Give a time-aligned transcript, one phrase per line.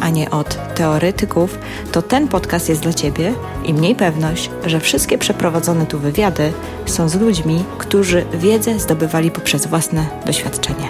[0.00, 1.58] a nie od teoretyków,
[1.92, 6.52] to ten podcast jest dla Ciebie i mniej pewność, że wszystkie przeprowadzone tu wywiady
[6.86, 10.88] są z ludźmi, którzy wiedzę zdobywali poprzez własne doświadczenie.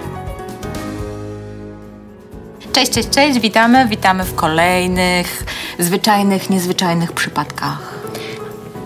[2.73, 5.45] Cześć, cześć, cześć, witamy, witamy w kolejnych
[5.79, 7.95] zwyczajnych, niezwyczajnych przypadkach.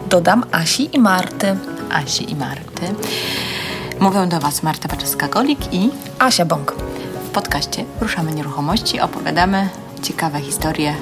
[0.09, 1.57] Dodam Asi i Marty.
[1.91, 2.95] Asi i Marty.
[4.01, 6.75] Mówią do Was Marta Baczewska-Golik i Asia Bąk.
[7.25, 9.69] W podcaście Ruszamy Nieruchomości opowiadamy
[10.03, 10.95] ciekawe historie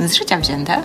[0.00, 0.82] z życia wzięte.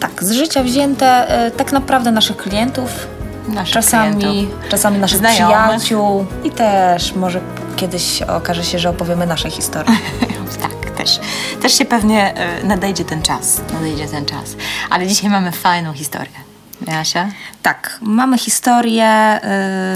[0.00, 3.06] Tak, z życia wzięte e, tak naprawdę naszych klientów,
[3.48, 5.56] naszych czasami, klientów, czasami naszych znajomych.
[5.56, 7.40] przyjaciół i też może
[7.76, 9.96] kiedyś okaże się, że opowiemy nasze historie.
[10.62, 11.20] tak, też,
[11.62, 14.56] też się pewnie e, nadejdzie ten czas, nadejdzie ten czas.
[14.90, 16.50] Ale dzisiaj mamy fajną historię.
[16.86, 17.28] Jasia?
[17.62, 19.40] tak, mamy historię.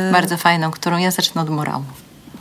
[0.06, 1.84] Yy, Bardzo fajną, którą ja zacznę od morału.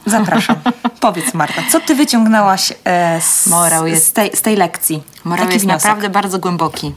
[0.06, 0.56] Zapraszam.
[1.04, 5.04] Powiedz Marta, co ty wyciągnęłaś e, z, Morał jest- z, tej, z tej lekcji?
[5.24, 5.84] Morał Taki jest wniosek.
[5.84, 6.94] naprawdę bardzo głęboki.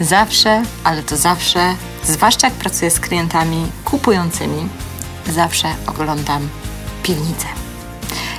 [0.00, 4.68] Zawsze, ale to zawsze, zwłaszcza jak pracuję z klientami kupującymi,
[5.26, 6.48] zawsze oglądam
[7.02, 7.46] piwnicę.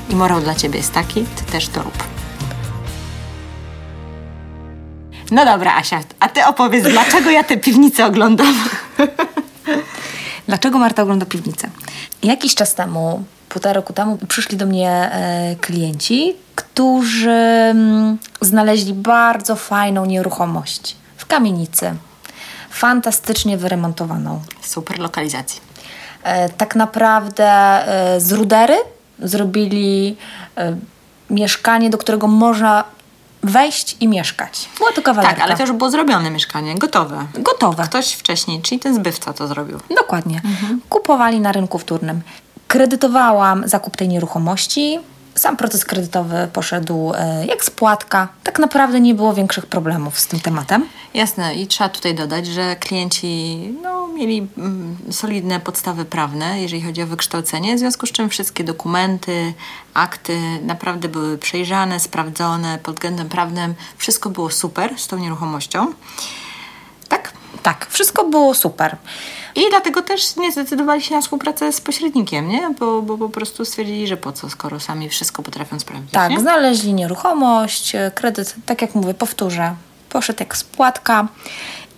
[0.09, 2.03] I morał dla Ciebie jest taki, Ty też to rób.
[5.31, 8.55] No dobra, Asia, a Ty opowiedz, dlaczego ja tę piwnicę oglądam?
[10.48, 11.70] Dlaczego Marta ogląda piwnicę?
[12.23, 19.56] Jakiś czas temu, półtora roku temu, przyszli do mnie e, klienci, którzy mm, znaleźli bardzo
[19.56, 21.96] fajną nieruchomość w kamienicy.
[22.70, 24.42] Fantastycznie wyremontowaną.
[24.62, 25.62] Super lokalizacji.
[26.24, 28.76] E, tak naprawdę e, z rudery
[29.20, 30.18] zrobili
[31.30, 32.84] mieszkanie, do którego można
[33.44, 34.70] wejść i mieszkać.
[34.78, 35.36] Była to kawalerka.
[35.36, 37.26] Tak, ale to już było zrobione mieszkanie, gotowe.
[37.34, 37.84] Gotowe.
[37.84, 39.80] Ktoś wcześniej, czyli ten zbywca to zrobił.
[39.95, 40.42] Dokładnie.
[40.90, 42.22] Kupowali na rynku wtórnym.
[42.71, 44.99] Kredytowałam zakup tej nieruchomości.
[45.36, 48.27] Sam proces kredytowy poszedł e, jak spłatka.
[48.43, 50.86] Tak naprawdę nie było większych problemów z tym tematem.
[51.14, 57.02] Jasne, i trzeba tutaj dodać, że klienci no, mieli mm, solidne podstawy prawne, jeżeli chodzi
[57.04, 59.54] o wykształcenie, w związku z czym wszystkie dokumenty,
[59.93, 63.73] akty naprawdę były przejrzane, sprawdzone pod względem prawnym.
[63.98, 65.93] Wszystko było super z tą nieruchomością.
[67.64, 67.88] Tak?
[67.89, 68.98] Wszystko było super.
[69.55, 72.73] I dlatego też nie zdecydowali się na współpracę z pośrednikiem, nie?
[72.80, 76.11] Bo, bo po prostu stwierdzili, że po co, skoro sami wszystko potrafią sprawdzić.
[76.11, 76.39] Tak, nie?
[76.39, 79.76] znaleźli nieruchomość, e, kredyt, tak jak mówię, powtórzę,
[80.10, 81.27] poszedł jak spłatka.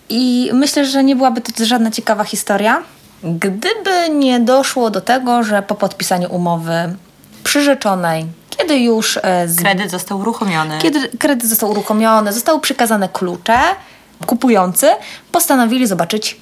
[0.09, 2.84] I myślę, że nie byłaby to żadna ciekawa historia,
[3.24, 6.95] gdyby nie doszło do tego, że po podpisaniu umowy
[7.44, 8.25] przyrzeczonej,
[8.57, 10.78] kiedy już e, z Kredyt został uruchomiony.
[10.81, 13.59] Kiedy kredyt został uruchomiony, zostały przekazane klucze,
[14.25, 14.88] kupujący
[15.31, 16.38] postanowili zobaczyć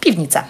[0.00, 0.44] piwnicę.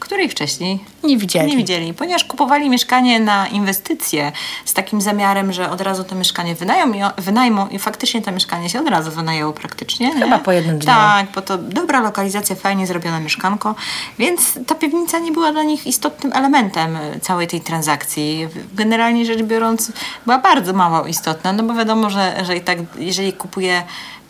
[0.00, 1.50] Której wcześniej Nie widzieli.
[1.50, 4.32] Nie widzieli, ponieważ kupowali mieszkanie na inwestycje
[4.64, 8.68] z takim zamiarem, że od razu to mieszkanie wynają i, wynajmą i faktycznie to mieszkanie
[8.68, 10.08] się od razu wynajęło praktycznie.
[10.08, 10.20] nie?
[10.20, 10.86] Chyba po jednym dniu.
[10.86, 13.74] Tak, bo to dobra lokalizacja, fajnie zrobione mieszkanko,
[14.18, 18.48] więc ta piwnica nie była dla nich istotnym elementem całej tej transakcji.
[18.74, 19.92] Generalnie rzecz biorąc
[20.26, 23.82] była bardzo mało istotna, no bo wiadomo, że, że i tak jeżeli kupuje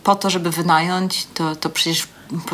[0.04, 2.08] po to, żeby wynająć, to, to przecież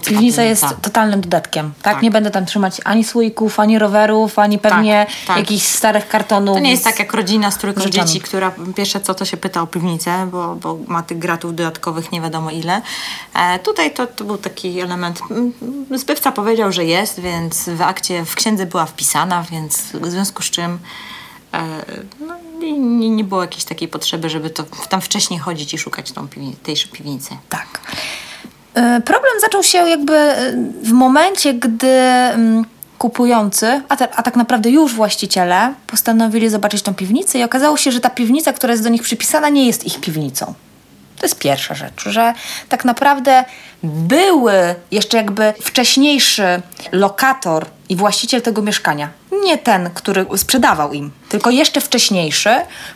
[0.04, 1.94] Piwnica jest totalnym dodatkiem, tak?
[1.94, 2.02] Tak.
[2.02, 5.36] Nie będę tam trzymać ani słoików, ani rowerów, ani pewnie Tak, tak.
[5.36, 6.56] jakichś starych kartonów.
[6.56, 8.06] To nie jest tak jak rodzina z trójką rzeczami.
[8.08, 12.12] dzieci, która pierwsze co to się pyta o piwnicę, bo, bo ma tych gratów dodatkowych
[12.12, 12.82] nie wiadomo ile.
[13.34, 15.20] E, tutaj to, to był taki element.
[15.30, 15.52] mm,
[15.90, 20.50] Zbywca powiedział, że jest, więc w akcie, w księdze była wpisana, więc w związku z
[20.50, 20.78] czym
[21.54, 21.64] e,
[22.26, 26.26] no, nie, nie, było jakiejś takiej potrzeby, żeby to tam wcześniej chodzić i szukać tą
[26.26, 27.36] piwni- tej piwnicy.
[27.48, 27.80] Tak.
[28.74, 30.52] E, Problem zaczął się jakby e,
[30.82, 32.64] w momencie, gdy mm,
[32.98, 37.92] kupujący, a, te, a tak naprawdę już właściciele, postanowili zobaczyć tą piwnicę i okazało się,
[37.92, 40.54] że ta piwnica, która jest do nich przypisana, nie jest ich piwnicą.
[41.16, 42.34] To jest pierwsza rzecz, że
[42.68, 43.44] tak naprawdę
[43.82, 49.08] były jeszcze jakby wcześniejszy lokator i właściciel tego mieszkania.
[49.44, 52.50] Nie ten, który sprzedawał im, tylko jeszcze wcześniejszy,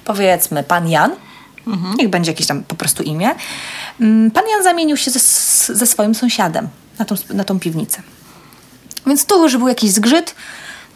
[0.04, 1.10] powiedzmy pan Jan,
[1.98, 3.30] niech będzie jakieś tam po prostu imię.
[4.00, 5.20] Mm, Pan Jan zamienił się ze,
[5.74, 6.68] ze swoim sąsiadem
[6.98, 8.02] na tą, na tą piwnicę.
[9.06, 10.34] Więc tu już był jakiś zgrzyt,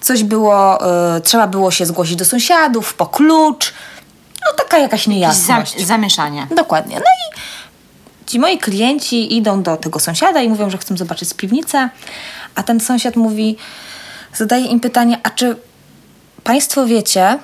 [0.01, 0.79] coś było,
[1.17, 3.75] y, trzeba było się zgłosić do sąsiadów po klucz.
[4.47, 5.77] No taka jakaś niejasność.
[5.77, 6.47] zam- zamieszanie.
[6.57, 6.97] Dokładnie.
[6.97, 7.41] No i
[8.27, 11.91] ci moi klienci idą do tego sąsiada i mówią, że chcą zobaczyć piwnicę,
[12.55, 13.57] a ten sąsiad mówi:
[14.35, 15.57] zadaje im pytanie, a czy
[16.45, 17.39] Państwo wiecie,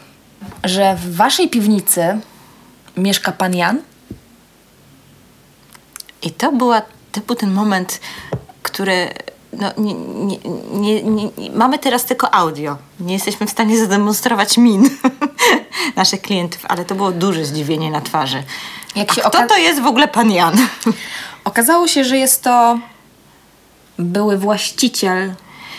[0.65, 2.19] że w Waszej piwnicy
[2.97, 3.79] mieszka Pan Jan?
[6.23, 6.83] I to, była,
[7.27, 8.01] był ten moment,
[8.63, 9.09] który.
[9.53, 10.39] No, nie, nie,
[10.73, 12.77] nie, nie, mamy teraz tylko audio.
[13.01, 14.91] Nie jesteśmy w stanie zademonstrować min
[15.97, 18.43] naszych klientów, ale to było duże zdziwienie na twarzy.
[18.97, 20.57] Jak się A kto to jest w ogóle pan Jan?
[21.45, 22.79] Okazało się, że jest to
[23.99, 25.35] były właściciel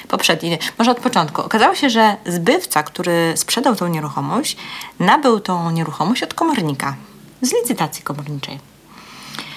[0.07, 1.41] poprzedni, może od początku.
[1.41, 4.57] Okazało się, że zbywca, który sprzedał tą nieruchomość,
[4.99, 6.95] nabył tą nieruchomość od komornika
[7.41, 8.59] z licytacji komorniczej.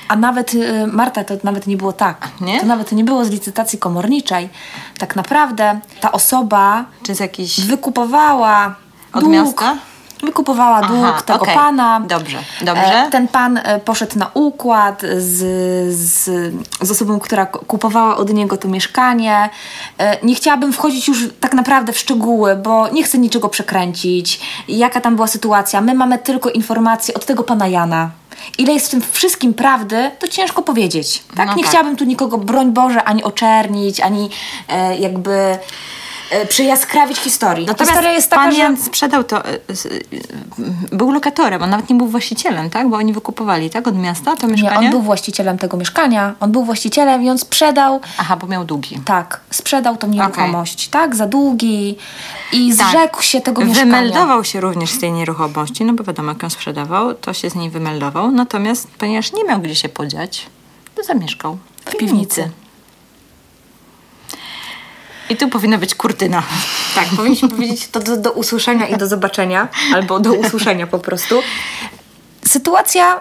[0.09, 2.29] A nawet, y, Marta, to nawet nie było tak.
[2.41, 2.61] Nie?
[2.61, 4.49] To nawet nie było z licytacji komorniczej.
[4.99, 7.61] Tak naprawdę ta osoba Czy z jakiś...
[7.61, 8.75] wykupowała
[9.13, 9.77] od dług, miasta?
[10.25, 11.55] Wykupowała Aha, dług tego okay.
[11.55, 12.01] pana.
[12.01, 13.07] Dobrze, dobrze.
[13.07, 15.39] E, ten pan e, poszedł na układ z,
[15.95, 16.25] z,
[16.81, 19.51] z osobą, która kupowała od niego to mieszkanie.
[19.99, 24.41] E, nie chciałabym wchodzić już tak naprawdę w szczegóły, bo nie chcę niczego przekręcić.
[24.69, 25.81] Jaka tam była sytuacja?
[25.81, 28.11] My mamy tylko informacje od tego pana Jana.
[28.59, 31.23] Ile jest w tym wszystkim prawdy, to ciężko powiedzieć.
[31.37, 31.47] Tak?
[31.49, 31.71] No nie tak.
[31.71, 34.31] chciałabym tu nikogo, broń Boże, ani oczernić, ani
[34.69, 35.59] e, jakby
[36.49, 37.67] przyjaskrawić historii.
[37.67, 38.83] Natomiast Historia jest taka, pan Jan że...
[38.83, 39.59] sprzedał to, e,
[40.93, 42.89] był lokatorem, on nawet nie był właścicielem, tak?
[42.89, 43.89] Bo oni wykupowali, tak?
[43.89, 44.81] Od miasta to mieszkanie?
[44.81, 48.01] Nie, on był właścicielem tego mieszkania, on był właścicielem i on sprzedał...
[48.19, 49.01] Aha, bo miał długi.
[49.05, 51.03] Tak, sprzedał tą nieruchomość, okay.
[51.03, 51.17] tak?
[51.17, 51.97] Za długi
[52.53, 52.89] i tak.
[52.89, 53.85] zrzekł się tego mieszkania.
[53.85, 57.55] Wymeldował się również z tej nieruchomości, no bo wiadomo, jak on sprzedawał, to się z
[57.55, 60.47] niej wymeldował, natomiast ponieważ nie miał gdzie się podziać,
[60.95, 62.43] to zamieszkał w, w piwnicy.
[62.43, 62.64] piwnicy.
[65.31, 66.43] I tu powinna być kurtyna.
[66.95, 71.43] Tak, powinniśmy powiedzieć to do, do usłyszenia i do zobaczenia, albo do usłyszenia po prostu.
[72.47, 73.21] Sytuacja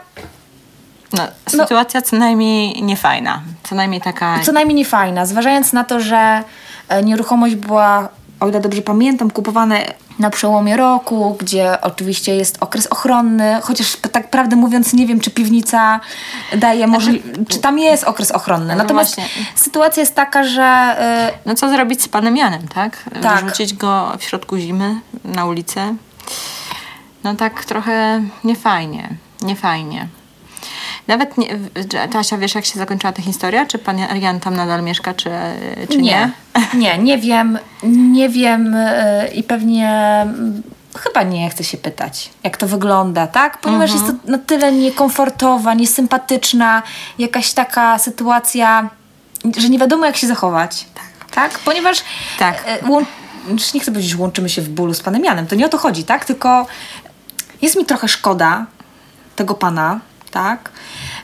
[1.14, 1.64] no, no.
[1.64, 3.42] sytuacja no, co najmniej niefajna.
[3.64, 4.40] Co najmniej taka.
[4.40, 5.26] Co najmniej niefajna.
[5.26, 6.44] Zważając na to, że
[6.90, 8.10] e, nieruchomość była,
[8.44, 9.76] o ile dobrze pamiętam, kupowana
[10.20, 15.32] na przełomie roku, gdzie oczywiście jest okres ochronny, chociaż tak prawdę mówiąc nie wiem, czy
[15.32, 16.00] piwnica
[16.58, 18.76] daje możliwość, znaczy, czy tam jest okres ochronny.
[18.76, 19.34] No Natomiast właśnie.
[19.56, 20.96] sytuacja jest taka, że...
[21.28, 23.10] Yy, no co zrobić z panem Janem, tak?
[23.22, 23.46] tak?
[23.46, 24.96] Wrzucić go w środku zimy
[25.26, 25.96] na ulicę.
[27.24, 29.10] No tak trochę niefajnie,
[29.42, 30.08] niefajnie.
[31.08, 31.60] Nawet nie,
[32.12, 33.66] Tasia, wiesz jak się zakończyła ta historia?
[33.66, 35.30] Czy pan Jan tam nadal mieszka, czy,
[35.90, 36.32] czy nie?
[36.74, 37.60] Nie, nie, nie wiem.
[37.84, 38.76] Nie wiem
[39.22, 39.90] yy, i pewnie
[40.22, 40.64] mm,
[41.00, 43.58] chyba nie chcę się pytać, jak to wygląda, tak?
[43.58, 44.32] Ponieważ jest to mhm.
[44.32, 46.84] na tyle niekomfortowa, niesympatyczna,
[47.20, 48.90] jakaś taka sytuacja,
[49.58, 50.86] że nie wiadomo jak się zachować.
[50.94, 51.32] Tak.
[51.32, 51.60] tak?
[51.60, 52.04] Ponieważ
[52.40, 52.64] tak.
[52.66, 53.06] E, łą-
[53.74, 55.78] nie chcę powiedzieć, że łączymy się w bólu z panem Janem, to nie o to
[55.78, 56.26] chodzi, tak?
[56.26, 56.66] Tylko
[57.62, 58.66] jest mi trochę szkoda
[59.36, 60.00] tego pana,
[60.34, 60.72] tak?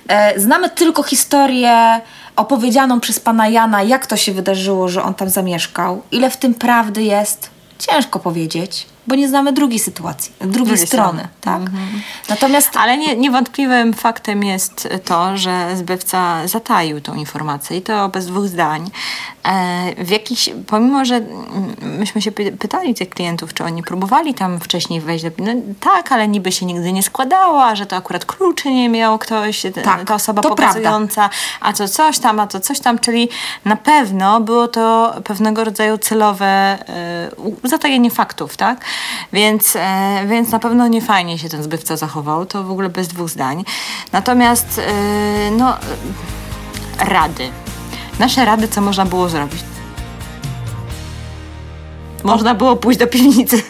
[0.08, 2.02] E, znamy tylko historię
[2.36, 6.02] opowiedzianą przez pana Jana, jak to się wydarzyło, że on tam zamieszkał.
[6.12, 11.10] Ile w tym prawdy jest, ciężko powiedzieć bo nie znamy drugiej sytuacji, drugiej, drugiej strony.
[11.10, 11.28] strony.
[11.42, 11.62] Tak?
[11.62, 12.02] Mhm.
[12.30, 12.78] Natomiast...
[12.78, 18.48] Ale nie, niewątpliwym faktem jest to, że zbywca zataił tą informację i to bez dwóch
[18.48, 18.90] zdań.
[19.44, 21.22] E, w jakiś, pomimo, że
[21.82, 25.30] myśmy się pytali tych klientów, czy oni próbowali tam wcześniej wejść do...
[25.38, 29.66] No, tak, ale niby się nigdy nie składała, że to akurat kluczy nie miał ktoś,
[29.84, 31.38] tak, ta osoba pokazująca, prawda.
[31.62, 33.30] a to coś tam, a to coś tam, czyli
[33.66, 36.80] na pewno było to pewnego rodzaju celowe
[37.64, 38.86] y, zatajenie faktów, tak?
[39.34, 43.08] Więc, e, więc na pewno nie fajnie się ten zbywca zachował, to w ogóle bez
[43.08, 43.64] dwóch zdań.
[44.12, 45.78] Natomiast e, no,
[47.00, 47.50] rady.
[48.20, 49.64] Nasze rady, co można było zrobić?
[52.24, 53.64] Można było pójść do piwnicy.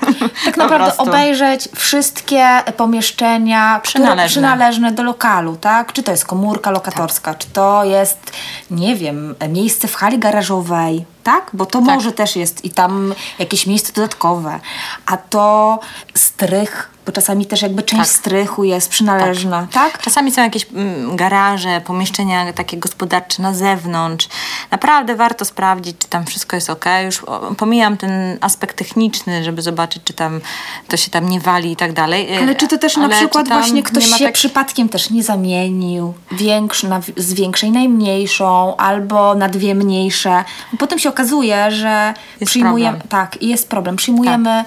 [0.45, 4.27] Tak naprawdę obejrzeć wszystkie pomieszczenia przynależne.
[4.27, 5.93] przynależne do lokalu, tak?
[5.93, 7.41] Czy to jest komórka lokatorska, tak.
[7.41, 8.31] czy to jest,
[8.71, 11.49] nie wiem, miejsce w hali garażowej, tak?
[11.53, 11.87] Bo to tak.
[11.87, 14.59] może też jest i tam jakieś miejsce dodatkowe.
[15.05, 15.79] A to
[16.13, 18.19] strych bo czasami też jakby część tak.
[18.19, 19.91] strychu jest przynależna, tak.
[19.91, 20.01] tak?
[20.01, 24.27] Czasami są jakieś mm, garaże, pomieszczenia takie gospodarcze na zewnątrz.
[24.71, 26.85] Naprawdę warto sprawdzić, czy tam wszystko jest ok.
[27.05, 27.21] Już
[27.57, 30.41] pomijam ten aspekt techniczny, żeby zobaczyć, czy tam
[30.87, 32.37] to się tam nie wali i tak dalej.
[32.37, 34.33] Ale czy to też Ale na przykład właśnie ktoś się tak...
[34.33, 40.43] przypadkiem też nie zamienił większy na, z większej na mniejszą albo na dwie mniejsze.
[40.79, 41.18] Potem się okazuje,
[41.71, 42.97] że jest przyjmujemy...
[42.97, 43.09] Problem.
[43.09, 43.95] Tak, jest problem.
[43.95, 44.63] Przyjmujemy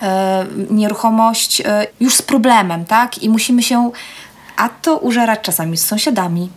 [0.00, 0.08] tak.
[0.08, 3.18] e, nieruchomość e, już z problemem, tak?
[3.18, 3.90] I musimy się
[4.56, 6.50] a to użerać czasami z sąsiadami.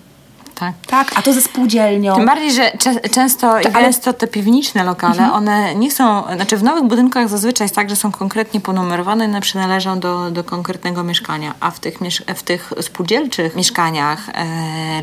[0.59, 0.73] Tak.
[0.87, 2.15] Tak, a to ze spółdzielnią.
[2.15, 2.71] Tym bardziej, że
[3.11, 7.65] często i ale- gęsto te piwniczne lokale, one nie są, znaczy w nowych budynkach zazwyczaj
[7.65, 11.79] jest tak, że są konkretnie ponumerowane i one przynależą do, do konkretnego mieszkania, a w
[11.79, 11.97] tych,
[12.35, 14.45] w tych spółdzielczych mieszkaniach e,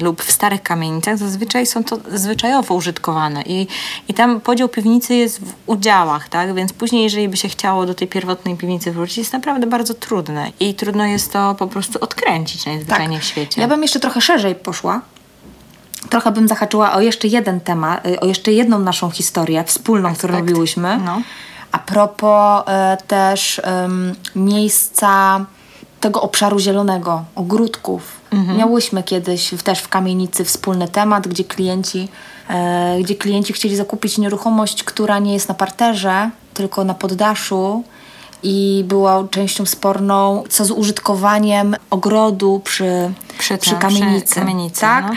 [0.00, 3.66] lub w starych kamienicach zazwyczaj są to zwyczajowo użytkowane i,
[4.08, 7.94] i tam podział piwnicy jest w udziałach, tak, więc później jeżeli by się chciało do
[7.94, 12.66] tej pierwotnej piwnicy wrócić, jest naprawdę bardzo trudne i trudno jest to po prostu odkręcić
[12.66, 13.54] najzwyczajniej w świecie.
[13.54, 13.58] Tak.
[13.62, 15.00] Ja bym jeszcze trochę szerzej poszła.
[16.10, 20.34] Trochę bym zahaczyła o jeszcze jeden temat, y, o jeszcze jedną naszą historię wspólną, którą
[20.34, 20.48] Aspekt.
[20.50, 20.98] robiłyśmy.
[21.04, 21.20] No.
[21.72, 23.60] A propos e, też
[24.36, 25.40] miejsca
[26.00, 28.02] tego obszaru zielonego, ogródków.
[28.30, 28.58] Mhm.
[28.58, 32.08] Miałyśmy kiedyś też w kamienicy wspólny temat, gdzie klienci,
[32.48, 37.84] e, gdzie klienci chcieli zakupić nieruchomość, która nie jest na parterze, tylko na poddaszu
[38.42, 44.26] i była częścią sporną, co z użytkowaniem ogrodu przy, Przy przy tym, kamienicy.
[44.26, 45.04] przy kamienicy, tak?
[45.08, 45.14] no.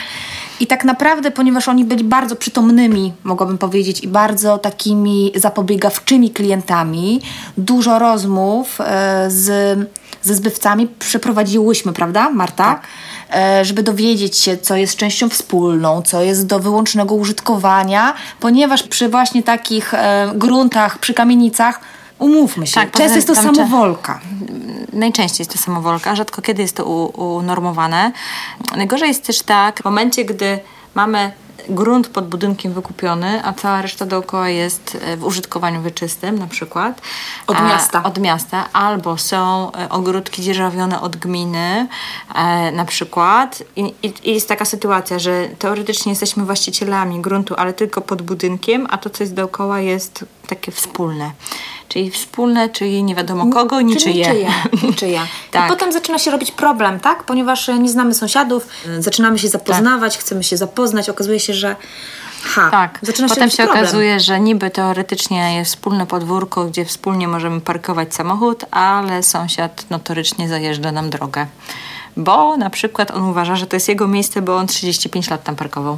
[0.60, 7.22] I tak naprawdę, ponieważ oni byli bardzo przytomnymi, mogłabym powiedzieć, i bardzo takimi zapobiegawczymi klientami,
[7.58, 9.80] dużo rozmów e, z,
[10.24, 12.64] ze zbywcami przeprowadziłyśmy, prawda, Marta?
[12.64, 12.82] Tak.
[13.34, 19.10] E, żeby dowiedzieć się, co jest częścią wspólną, co jest do wyłącznego użytkowania, ponieważ przy
[19.10, 21.80] właśnie takich e, gruntach, przy kamienicach,
[22.20, 24.20] umówmy się, Tak, często jest to samowolka.
[24.94, 28.12] Najczęściej jest to samowolka, rzadko kiedy jest to unormowane.
[28.76, 30.60] Najgorzej jest też tak, w momencie, gdy
[30.96, 31.32] mamy
[31.70, 37.02] grunt pod budynkiem wykupiony, a cała reszta dookoła jest e, w użytkowaniu wieczystym na przykład.
[37.48, 38.04] Od miasta.
[38.04, 38.66] Od miasta.
[38.74, 41.88] Albo są e, ogródki dzierżawione od gminy
[42.36, 43.64] e, na przykład.
[43.76, 48.88] I, i, I jest taka sytuacja, że teoretycznie jesteśmy właścicielami gruntu, ale tylko pod budynkiem,
[48.90, 51.32] a to, co jest dookoła jest takie wspólne.
[51.98, 54.25] Czyli wspólne, czyli nie wiadomo kogo, niczyje.
[54.25, 54.89] Czyli niczyje.
[54.89, 55.22] niczyje.
[55.51, 55.66] Tak.
[55.66, 57.24] I potem zaczyna się robić problem, tak?
[57.24, 61.75] Ponieważ e, nie znamy sąsiadów, e, zaczynamy się zapoznawać, chcemy się zapoznać, okazuje się, że
[62.44, 63.84] ha, Tak, zaczyna się potem się problem.
[63.84, 70.50] okazuje, że niby teoretycznie jest wspólne podwórko, gdzie wspólnie możemy parkować samochód, ale sąsiad notorycznie
[70.50, 71.46] zajeżdża nam drogę.
[72.18, 75.56] Bo na przykład on uważa, że to jest jego miejsce, bo on 35 lat tam
[75.56, 75.98] parkował.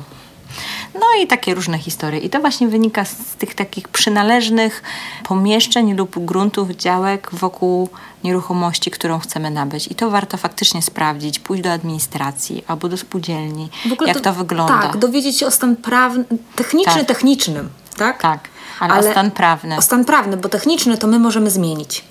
[0.94, 2.20] No i takie różne historie.
[2.20, 4.84] I to właśnie wynika z tych takich przynależnych
[5.24, 7.90] pomieszczeń lub gruntów, działek wokół
[8.24, 9.88] nieruchomości, którą chcemy nabyć.
[9.88, 13.70] I to warto faktycznie sprawdzić, pójść do administracji albo do spółdzielni,
[14.06, 14.82] jak to, wygląda.
[14.82, 17.06] Tak, dowiedzieć się o stan prawny, techniczny Tak.
[17.08, 18.22] technicznym, tak?
[18.22, 19.78] Tak, ale o stan prawny.
[19.78, 22.04] O stan prawny, bo techniczny to my możemy zmienić.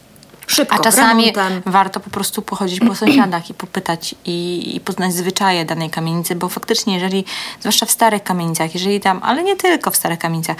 [0.49, 1.73] Szybko, A czasami remontem.
[1.73, 6.49] warto po prostu pochodzić po sąsiadach i popytać i, i poznać zwyczaje danej kamienicy, bo
[6.49, 7.25] faktycznie jeżeli,
[7.61, 10.57] zwłaszcza w starych kamienicach, jeżeli tam, ale nie tylko w starych kamienicach,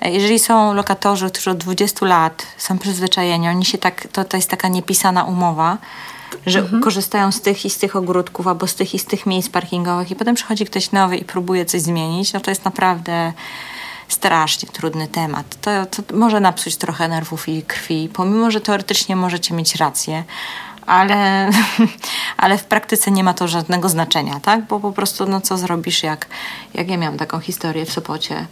[0.00, 4.36] e, jeżeli są lokatorzy, którzy od 20 lat są przyzwyczajeni, oni się tak, to, to
[4.36, 5.78] jest taka niepisana umowa,
[6.46, 6.82] że Mhm.
[6.82, 10.10] korzystają z tych i z tych ogródków, albo z tych i z tych miejsc parkingowych
[10.10, 13.32] i potem przychodzi ktoś nowy i próbuje coś zmienić, no to jest naprawdę
[14.12, 15.56] strasznie trudny temat.
[15.60, 20.24] To, to może napsuć trochę nerwów i krwi, pomimo, że teoretycznie możecie mieć rację,
[20.86, 21.50] ale,
[22.36, 24.66] ale w praktyce nie ma to żadnego znaczenia, tak?
[24.66, 26.26] Bo po prostu, no co zrobisz, jak,
[26.74, 28.46] jak ja miałam taką historię w Sopocie,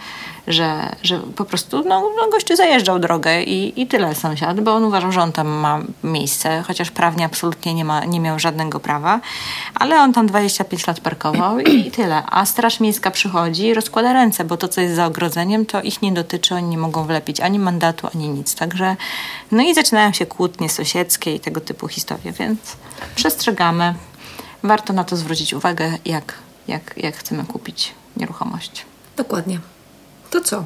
[0.46, 4.84] że, że po prostu, no, no gościu zajeżdżał drogę i, i tyle sąsiad, bo on
[4.84, 9.20] uważał, że on tam ma miejsce, chociaż prawnie absolutnie nie, ma, nie miał żadnego prawa,
[9.74, 12.22] ale on tam 25 lat parkował i, i tyle.
[12.30, 16.02] A Straż Miejska przychodzi i rozkłada ręce, bo to, co jest za ogrodzeniem, to ich
[16.02, 18.54] nie dotyczy, oni nie mogą wlepić ani mandatu, ani nic.
[18.54, 18.96] Także,
[19.52, 22.76] no i zaczynają się kłótnie sąsiedzkie i tego typu historie, więc
[23.14, 23.94] przestrzegamy.
[24.62, 26.34] Warto na to zwrócić uwagę, jak,
[26.68, 28.86] jak, jak chcemy kupić nieruchomość.
[29.16, 29.60] Dokładnie.
[30.30, 30.64] To co?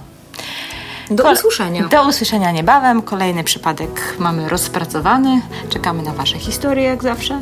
[1.10, 1.88] Do usłyszenia.
[1.88, 3.02] Do usłyszenia niebawem.
[3.02, 5.42] Kolejny przypadek mamy rozpracowany.
[5.68, 7.40] Czekamy na Wasze historie, jak zawsze.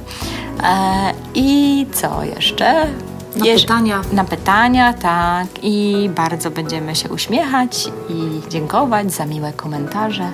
[0.62, 2.88] E, I co jeszcze?
[3.37, 4.01] Na Jeż- pytania.
[4.12, 5.47] Na pytania, tak.
[5.62, 10.33] I bardzo będziemy się uśmiechać i dziękować za miłe komentarze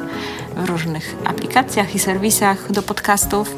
[0.57, 3.57] w różnych aplikacjach i serwisach do podcastów,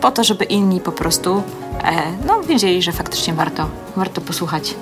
[0.00, 1.42] po to, żeby inni po prostu
[1.84, 1.92] e,
[2.26, 4.74] no, wiedzieli, że faktycznie warto, warto posłuchać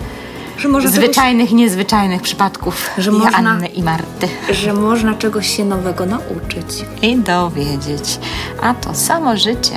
[0.59, 5.65] Że może czegoś, zwyczajnych, niezwyczajnych przypadków Że można- Anny i Marty że można czegoś się
[5.65, 6.85] nowego nauczyć.
[7.03, 8.19] i dowiedzieć.
[8.63, 9.77] A to samo życie.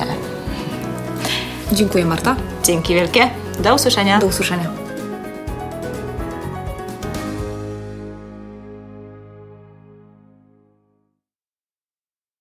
[1.73, 2.35] Dziękuję Marta.
[2.63, 3.29] Dzięki wielkie.
[3.59, 4.19] Do usłyszenia.
[4.19, 4.88] Do usłyszenia.